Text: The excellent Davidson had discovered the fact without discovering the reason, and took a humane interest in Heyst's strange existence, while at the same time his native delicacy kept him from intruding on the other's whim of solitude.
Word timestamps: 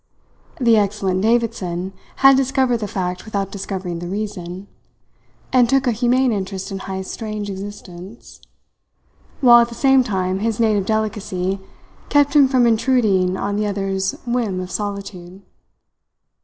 The 0.59 0.77
excellent 0.77 1.21
Davidson 1.21 1.93
had 2.25 2.35
discovered 2.35 2.77
the 2.77 2.87
fact 2.87 3.23
without 3.23 3.51
discovering 3.51 3.99
the 3.99 4.07
reason, 4.07 4.67
and 5.53 5.69
took 5.69 5.85
a 5.85 5.91
humane 5.91 6.31
interest 6.31 6.71
in 6.71 6.79
Heyst's 6.79 7.13
strange 7.13 7.51
existence, 7.51 8.41
while 9.41 9.59
at 9.61 9.69
the 9.69 9.75
same 9.75 10.03
time 10.03 10.39
his 10.39 10.59
native 10.59 10.87
delicacy 10.87 11.59
kept 12.09 12.35
him 12.35 12.47
from 12.47 12.65
intruding 12.65 13.37
on 13.37 13.57
the 13.57 13.67
other's 13.67 14.13
whim 14.25 14.59
of 14.59 14.71
solitude. 14.71 15.43